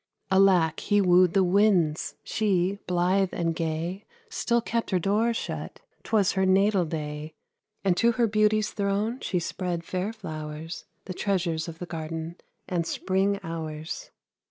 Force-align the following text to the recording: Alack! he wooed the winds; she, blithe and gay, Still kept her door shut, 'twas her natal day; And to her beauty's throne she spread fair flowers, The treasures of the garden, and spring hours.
Alack! 0.31 0.79
he 0.79 0.99
wooed 0.99 1.33
the 1.35 1.43
winds; 1.43 2.15
she, 2.23 2.79
blithe 2.87 3.29
and 3.35 3.53
gay, 3.55 4.03
Still 4.31 4.59
kept 4.59 4.89
her 4.89 4.97
door 4.97 5.31
shut, 5.31 5.79
'twas 6.01 6.31
her 6.31 6.43
natal 6.43 6.85
day; 6.85 7.35
And 7.83 7.95
to 7.97 8.13
her 8.13 8.25
beauty's 8.25 8.71
throne 8.71 9.19
she 9.19 9.37
spread 9.37 9.83
fair 9.83 10.11
flowers, 10.11 10.85
The 11.05 11.13
treasures 11.13 11.67
of 11.67 11.77
the 11.77 11.85
garden, 11.85 12.37
and 12.67 12.87
spring 12.87 13.39
hours. 13.43 14.09